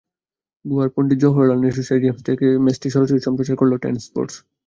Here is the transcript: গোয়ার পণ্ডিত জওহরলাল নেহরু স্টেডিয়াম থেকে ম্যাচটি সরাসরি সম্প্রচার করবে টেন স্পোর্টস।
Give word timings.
গোয়ার 0.65 0.89
পণ্ডিত 0.95 1.17
জওহরলাল 1.21 1.59
নেহরু 1.61 1.81
স্টেডিয়াম 1.83 2.17
থেকে 2.27 2.45
ম্যাচটি 2.63 2.87
সরাসরি 2.89 3.21
সম্প্রচার 3.27 3.55
করবে 3.57 3.77
টেন 3.83 3.95
স্পোর্টস। 4.05 4.35